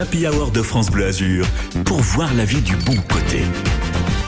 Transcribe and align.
Happy 0.00 0.28
Hour 0.28 0.52
de 0.52 0.62
France 0.62 0.92
Bleu 0.92 1.06
Azur 1.06 1.44
pour 1.84 1.98
voir 1.98 2.32
la 2.34 2.44
vie 2.44 2.62
du 2.62 2.76
bon 2.76 2.94
côté. 3.12 3.42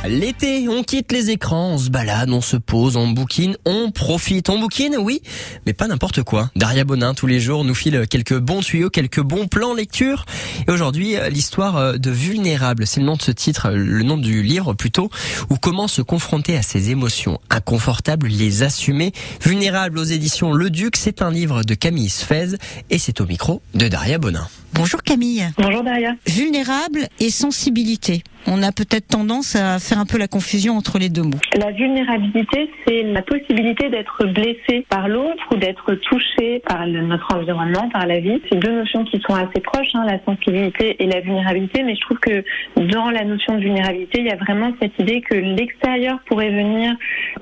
L'été, 0.08 0.66
on 0.66 0.82
quitte 0.82 1.12
les 1.12 1.30
écrans, 1.30 1.72
on 1.72 1.78
se 1.78 1.90
balade, 1.90 2.30
on 2.30 2.40
se 2.40 2.56
pose, 2.56 2.96
on 2.96 3.08
bouquine, 3.08 3.56
on 3.66 3.90
profite. 3.90 4.48
On 4.48 4.58
bouquine, 4.58 4.96
oui, 4.98 5.20
mais 5.66 5.74
pas 5.74 5.88
n'importe 5.88 6.22
quoi. 6.22 6.50
Daria 6.56 6.84
Bonin, 6.84 7.12
tous 7.12 7.26
les 7.26 7.38
jours, 7.38 7.64
nous 7.64 7.74
file 7.74 8.06
quelques 8.08 8.38
bons 8.38 8.60
tuyaux, 8.60 8.88
quelques 8.88 9.20
bons 9.20 9.46
plans 9.46 9.74
lecture. 9.74 10.24
Et 10.66 10.70
aujourd'hui, 10.70 11.16
l'histoire 11.30 11.98
de 11.98 12.10
Vulnérable, 12.10 12.86
c'est 12.86 13.00
le 13.00 13.06
nom 13.06 13.16
de 13.16 13.22
ce 13.22 13.30
titre, 13.30 13.70
le 13.72 14.02
nom 14.02 14.16
du 14.16 14.42
livre 14.42 14.72
plutôt, 14.72 15.10
ou 15.50 15.56
comment 15.56 15.86
se 15.86 16.00
confronter 16.00 16.56
à 16.56 16.62
ses 16.62 16.88
émotions 16.90 17.38
inconfortables, 17.50 18.26
les 18.26 18.62
assumer. 18.62 19.12
Vulnérable 19.44 19.98
aux 19.98 20.04
éditions 20.04 20.52
Le 20.54 20.70
Duc, 20.70 20.96
c'est 20.96 21.20
un 21.20 21.30
livre 21.30 21.62
de 21.62 21.74
Camille 21.74 22.08
Sfez 22.08 22.56
et 22.88 22.98
c'est 22.98 23.20
au 23.20 23.26
micro 23.26 23.60
de 23.74 23.86
Daria 23.86 24.16
Bonin. 24.16 24.48
Bonjour 24.72 25.02
Camille. 25.02 25.50
Bonjour 25.58 25.82
Daria. 25.82 26.14
Vulnérable 26.26 27.08
et 27.18 27.28
sensibilité. 27.30 28.22
On 28.46 28.62
a 28.62 28.72
peut-être 28.72 29.06
tendance 29.08 29.54
à 29.54 29.78
faire 29.78 29.98
un 29.98 30.06
peu 30.06 30.18
la 30.18 30.26
confusion 30.26 30.76
entre 30.76 30.98
les 30.98 31.10
deux 31.10 31.22
mots. 31.22 31.38
La 31.58 31.72
vulnérabilité, 31.72 32.70
c'est 32.86 33.02
la 33.02 33.20
possibilité 33.22 33.90
d'être 33.90 34.24
blessé 34.26 34.86
par 34.88 35.08
l'autre 35.08 35.44
ou 35.52 35.56
d'être 35.56 35.94
touché 35.94 36.60
par 36.66 36.86
notre 36.86 37.34
environnement, 37.34 37.90
par 37.90 38.06
la 38.06 38.18
vie. 38.18 38.40
C'est 38.50 38.58
deux 38.58 38.72
notions 38.72 39.04
qui 39.04 39.20
sont 39.20 39.34
assez 39.34 39.60
proches, 39.60 39.94
hein, 39.94 40.04
la 40.06 40.18
sensibilité 40.24 40.96
et 41.02 41.06
la 41.06 41.20
vulnérabilité, 41.20 41.82
mais 41.82 41.94
je 41.94 42.00
trouve 42.00 42.18
que 42.18 42.44
dans 42.76 43.10
la 43.10 43.24
notion 43.24 43.56
de 43.56 43.60
vulnérabilité, 43.60 44.20
il 44.20 44.26
y 44.26 44.30
a 44.30 44.36
vraiment 44.36 44.72
cette 44.80 44.98
idée 44.98 45.20
que 45.20 45.34
l'extérieur 45.34 46.18
pourrait 46.26 46.50
venir 46.50 46.94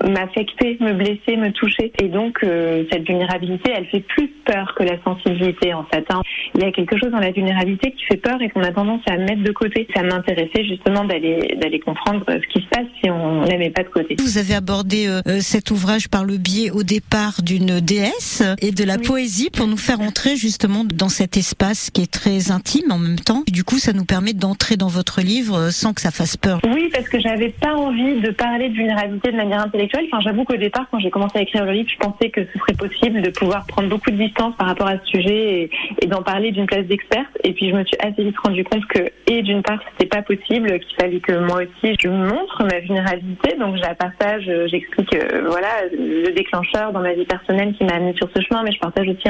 m'affecter, 0.03 0.77
me 0.81 0.93
blesser, 0.93 1.37
me 1.37 1.51
toucher. 1.51 1.93
Et 2.01 2.09
donc, 2.09 2.39
euh, 2.43 2.83
cette 2.91 3.07
vulnérabilité, 3.07 3.71
elle 3.75 3.85
fait 3.85 4.01
plus 4.01 4.27
peur 4.45 4.75
que 4.75 4.83
la 4.83 5.01
sensibilité, 5.03 5.73
en 5.73 5.85
fait. 5.85 6.05
Hein. 6.09 6.21
Il 6.55 6.61
y 6.61 6.65
a 6.65 6.71
quelque 6.71 6.97
chose 6.97 7.11
dans 7.11 7.19
la 7.19 7.31
vulnérabilité 7.31 7.91
qui 7.91 8.03
fait 8.05 8.17
peur 8.17 8.41
et 8.41 8.49
qu'on 8.49 8.63
a 8.63 8.71
tendance 8.71 9.01
à 9.09 9.15
mettre 9.17 9.43
de 9.43 9.51
côté. 9.51 9.87
Ça 9.95 10.03
m'intéressait 10.03 10.65
justement 10.65 10.88
d'aller 11.05 11.57
d'aller 11.61 11.79
comprendre 11.79 12.23
ce 12.27 12.47
qui 12.53 12.63
se 12.63 12.69
passe 12.69 12.85
si 13.01 13.09
on 13.09 13.45
n'aimait 13.45 13.69
pas 13.69 13.83
de 13.83 13.89
côté. 13.89 14.15
Vous 14.19 14.37
avez 14.37 14.55
abordé 14.55 15.07
euh, 15.07 15.21
euh, 15.27 15.39
cet 15.41 15.71
ouvrage 15.71 16.09
par 16.09 16.25
le 16.25 16.37
biais 16.37 16.71
au 16.71 16.83
départ 16.83 17.41
d'une 17.41 17.79
déesse 17.79 18.43
et 18.61 18.71
de 18.71 18.83
la 18.83 18.97
poésie 18.97 19.49
pour 19.55 19.67
nous 19.67 19.77
faire 19.77 19.99
entrer 20.01 20.35
justement 20.35 20.83
dans 20.85 21.09
cet 21.09 21.37
espace 21.37 21.89
qui 21.89 22.01
est 22.01 22.11
très 22.11 22.51
intime 22.51 22.91
en 22.91 22.97
même 22.97 23.19
temps. 23.19 23.43
Du 23.47 23.63
coup, 23.63 23.77
ça 23.77 23.93
nous 23.93 24.05
permet 24.05 24.33
d'entrer 24.33 24.77
dans 24.77 24.87
votre 24.87 25.21
livre 25.21 25.55
euh, 25.57 25.69
sans 25.71 25.93
que 25.93 26.01
ça 26.01 26.11
fasse 26.11 26.37
peur. 26.37 26.59
Oui, 26.63 26.89
parce 26.93 27.07
que 27.09 27.19
j'avais 27.19 27.49
pas 27.49 27.75
envie 27.75 28.19
de 28.21 28.31
parler 28.31 28.69
de 28.69 28.75
vulnérabilité 28.75 29.31
de 29.31 29.37
manière 29.37 29.61
intellectuelle. 29.61 30.05
Enfin, 30.11 30.21
j'avoue 30.21 30.43
qu'au 30.43 30.57
départ, 30.57 30.87
quand 30.91 30.99
j'ai 30.99 31.09
commencé 31.09 31.39
à 31.39 31.41
écrire 31.41 31.65
le 31.65 31.73
livre, 31.73 31.89
je 31.89 31.97
pensais 31.97 32.29
que 32.29 32.41
ce 32.53 32.59
serait 32.59 32.73
possible 32.73 33.21
de 33.21 33.29
pouvoir 33.29 33.65
prendre 33.65 33.89
beaucoup 33.89 34.11
de 34.11 34.17
distance 34.17 34.55
par 34.57 34.67
rapport 34.67 34.87
à 34.87 34.99
ce 34.99 35.05
sujet 35.05 35.63
et, 35.63 35.71
et 36.01 36.07
d'en 36.07 36.21
parler 36.21 36.51
d'une 36.51 36.65
place 36.65 36.85
d'expert 36.85 37.25
et 37.43 37.53
puis 37.53 37.69
je 37.69 37.75
me 37.75 37.83
suis 37.83 37.97
assez 37.99 38.23
vite 38.23 38.37
rendu 38.39 38.63
compte 38.63 38.85
que, 38.87 39.09
et 39.27 39.41
d'une 39.41 39.61
part, 39.61 39.79
c'était 39.91 40.09
pas 40.09 40.21
possible, 40.21 40.78
qu'il 40.79 40.95
fallait 40.99 41.19
que 41.19 41.33
moi 41.33 41.61
aussi 41.61 41.95
je 41.99 42.09
montre 42.09 42.63
ma 42.63 42.79
vulnérabilité. 42.79 43.55
Donc 43.57 43.77
je 43.77 43.81
la 43.81 43.95
partage, 43.95 44.45
euh, 44.47 44.67
j'explique, 44.67 45.13
euh, 45.15 45.45
voilà, 45.47 45.69
le 45.91 46.31
déclencheur 46.31 46.91
dans 46.91 47.01
ma 47.01 47.13
vie 47.13 47.25
personnelle 47.25 47.73
qui 47.77 47.83
m'a 47.83 47.95
amené 47.95 48.13
sur 48.15 48.29
ce 48.35 48.41
chemin. 48.41 48.63
Mais 48.63 48.71
je 48.71 48.79
partage 48.79 49.07
aussi 49.07 49.27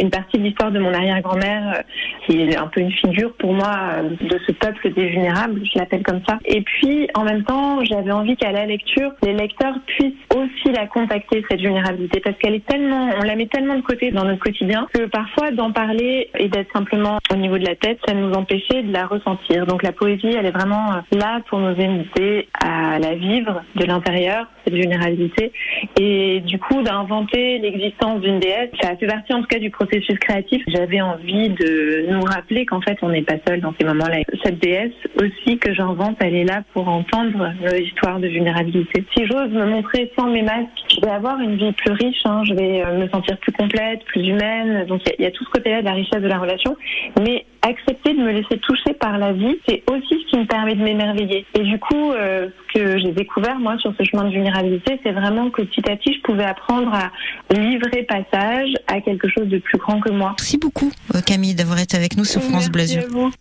une 0.00 0.10
partie 0.10 0.38
de 0.38 0.44
l'histoire 0.44 0.70
de 0.70 0.78
mon 0.78 0.92
arrière-grand-mère, 0.92 1.74
euh, 1.78 1.82
qui 2.26 2.42
est 2.42 2.56
un 2.56 2.66
peu 2.68 2.80
une 2.80 2.92
figure 2.92 3.32
pour 3.34 3.52
moi 3.52 4.02
de 4.20 4.38
ce 4.46 4.52
peuple 4.52 4.92
des 4.92 5.08
vulnérables, 5.08 5.60
je 5.64 5.78
l'appelle 5.78 6.02
comme 6.02 6.20
ça. 6.26 6.38
Et 6.44 6.62
puis 6.62 7.08
en 7.14 7.24
même 7.24 7.44
temps, 7.44 7.84
j'avais 7.84 8.12
envie 8.12 8.36
qu'à 8.36 8.52
la 8.52 8.66
lecture, 8.66 9.12
les 9.22 9.32
lecteurs 9.32 9.74
puissent 9.86 10.12
aussi 10.34 10.72
la 10.72 10.86
contacter 10.86 11.44
cette 11.50 11.60
vulnérabilité, 11.60 12.20
parce 12.20 12.36
qu'elle 12.38 12.54
est 12.54 12.66
tellement, 12.66 13.10
on 13.18 13.22
la 13.22 13.36
met 13.36 13.46
tellement 13.46 13.76
de 13.76 13.82
côté 13.82 14.10
dans 14.10 14.24
notre 14.24 14.40
quotidien 14.40 14.86
que 14.92 15.06
parfois 15.06 15.50
d'en 15.50 15.72
parler 15.72 16.30
et 16.38 16.48
d'être 16.48 16.72
simplement 16.72 17.18
au 17.32 17.36
niveau 17.36 17.58
de 17.58 17.66
la 17.66 17.74
tête, 17.74 17.98
ça 18.06 18.14
nous 18.14 18.32
empêchait 18.32 18.82
de 18.82 18.92
la 18.92 19.06
ressentir. 19.06 19.66
Donc 19.66 19.82
la 19.82 19.92
poésie, 19.92 20.34
elle 20.36 20.46
est 20.46 20.50
vraiment 20.50 20.83
là 21.12 21.40
pour 21.48 21.58
nous 21.58 21.80
inviter 21.80 22.48
à 22.54 22.98
la 22.98 23.14
vivre 23.14 23.62
de 23.76 23.84
l'intérieur, 23.84 24.46
cette 24.64 24.74
vulnérabilité, 24.74 25.52
et 26.00 26.40
du 26.40 26.58
coup 26.58 26.82
d'inventer 26.82 27.58
l'existence 27.58 28.20
d'une 28.20 28.40
déesse. 28.40 28.70
Ça 28.80 28.96
fait 28.96 29.06
partie 29.06 29.32
en 29.32 29.40
tout 29.40 29.48
cas 29.48 29.58
du 29.58 29.70
processus 29.70 30.18
créatif. 30.18 30.62
J'avais 30.68 31.00
envie 31.00 31.50
de 31.50 32.06
nous 32.10 32.22
rappeler 32.22 32.66
qu'en 32.66 32.80
fait 32.80 32.98
on 33.02 33.08
n'est 33.08 33.22
pas 33.22 33.36
seul 33.46 33.60
dans 33.60 33.74
ces 33.78 33.86
moments-là. 33.86 34.18
Cette 34.42 34.58
déesse 34.58 34.92
aussi 35.20 35.58
que 35.58 35.72
j'invente, 35.74 36.16
elle 36.20 36.34
est 36.34 36.44
là 36.44 36.62
pour 36.72 36.88
entendre 36.88 37.52
nos 37.60 37.76
histoires 37.76 38.20
de 38.20 38.28
vulnérabilité. 38.28 39.04
Si 39.16 39.26
j'ose 39.26 39.50
me 39.50 39.66
montrer 39.66 40.12
sans 40.18 40.28
mes 40.28 40.42
masques, 40.42 40.68
je 40.94 41.00
vais 41.00 41.12
avoir 41.12 41.40
une 41.40 41.56
vie 41.56 41.72
plus 41.72 41.92
riche, 41.92 42.22
hein. 42.24 42.42
je 42.44 42.54
vais 42.54 42.84
euh, 42.84 42.98
me 42.98 43.08
sentir 43.08 43.36
plus 43.38 43.52
complète, 43.52 44.04
plus 44.04 44.26
humaine. 44.26 44.86
Donc 44.86 45.02
il 45.06 45.20
y, 45.20 45.22
y, 45.24 45.26
a 45.26 45.30
tout 45.30 45.44
ce 45.44 45.50
côté-là 45.50 45.80
de 45.80 45.86
la 45.86 45.92
richesse 45.92 46.22
de 46.22 46.28
la 46.28 46.38
relation. 46.38 46.76
Mais 47.20 47.44
accepter 47.64 48.14
de 48.14 48.20
me 48.20 48.30
laisser 48.30 48.58
toucher 48.58 48.94
par 48.94 49.18
la 49.18 49.32
vie, 49.32 49.56
c'est 49.66 49.82
aussi 49.90 50.14
ce 50.22 50.30
qui 50.30 50.38
me 50.38 50.46
permet 50.46 50.74
de 50.74 50.82
m'émerveiller. 50.82 51.46
Et 51.54 51.62
du 51.62 51.78
coup, 51.78 52.12
euh, 52.12 52.48
ce 52.68 52.78
que 52.78 52.98
j'ai 52.98 53.12
découvert 53.12 53.58
moi 53.58 53.76
sur 53.78 53.92
ce 53.98 54.04
chemin 54.04 54.24
de 54.24 54.30
vulnérabilité, 54.30 55.00
c'est 55.02 55.12
vraiment 55.12 55.50
que 55.50 55.62
petit 55.62 55.90
à 55.90 55.96
petit, 55.96 56.14
je 56.14 56.20
pouvais 56.20 56.44
apprendre 56.44 56.92
à 56.92 57.10
livrer 57.54 58.02
passage 58.02 58.70
à 58.86 59.00
quelque 59.00 59.28
chose 59.28 59.48
de 59.48 59.58
plus 59.58 59.78
grand 59.78 60.00
que 60.00 60.10
moi. 60.10 60.34
Merci 60.38 60.58
beaucoup 60.58 60.92
euh, 61.14 61.20
Camille 61.20 61.54
d'avoir 61.54 61.80
été 61.80 61.96
avec 61.96 62.16
nous 62.16 62.24
sur 62.24 62.42
France 62.42 62.70
Bleu 62.70 62.84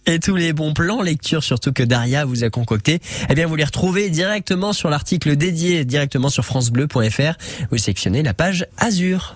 Et 0.06 0.20
tous 0.20 0.36
les 0.36 0.54
bons 0.54 0.74
plans 0.74 1.02
lecture, 1.02 1.44
surtout 1.44 1.74
que 1.74 1.84
Daria 1.84 2.26
vous 2.26 2.44
a 2.44 2.50
concocté, 2.50 3.00
eh 3.30 3.36
bien 3.36 3.46
vous 3.46 3.56
les 3.56 3.66
retrouvez 3.66 4.10
directement 4.10 4.74
sur 4.74 4.90
l'article 4.90 5.36
dédié 5.36 5.86
directement 5.86 6.30
sur 6.30 6.46
francebleu.fr. 6.46 7.34
Vous 7.72 7.78
sélectionnez 7.78 8.24
la 8.24 8.34
page 8.34 8.66
Azur. 8.78 9.36